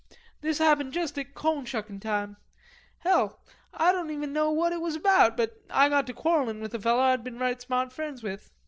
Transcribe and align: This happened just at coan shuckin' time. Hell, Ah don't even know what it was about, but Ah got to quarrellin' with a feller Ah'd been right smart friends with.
This 0.41 0.57
happened 0.57 0.93
just 0.93 1.19
at 1.19 1.35
coan 1.35 1.63
shuckin' 1.63 1.99
time. 1.99 2.37
Hell, 3.01 3.39
Ah 3.71 3.91
don't 3.91 4.09
even 4.09 4.33
know 4.33 4.49
what 4.49 4.73
it 4.73 4.81
was 4.81 4.95
about, 4.95 5.37
but 5.37 5.61
Ah 5.69 5.89
got 5.89 6.07
to 6.07 6.13
quarrellin' 6.15 6.59
with 6.59 6.73
a 6.73 6.79
feller 6.79 7.03
Ah'd 7.03 7.23
been 7.23 7.37
right 7.37 7.61
smart 7.61 7.93
friends 7.93 8.23
with. 8.23 8.49